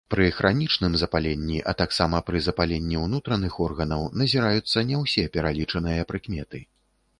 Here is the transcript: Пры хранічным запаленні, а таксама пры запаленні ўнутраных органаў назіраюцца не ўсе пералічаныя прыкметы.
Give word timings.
Пры 0.11 0.25
хранічным 0.35 0.95
запаленні, 1.01 1.59
а 1.71 1.73
таксама 1.81 2.21
пры 2.29 2.41
запаленні 2.47 2.97
ўнутраных 3.05 3.59
органаў 3.67 4.07
назіраюцца 4.23 4.87
не 4.91 4.95
ўсе 5.05 5.29
пералічаныя 5.39 6.01
прыкметы. 6.13 6.67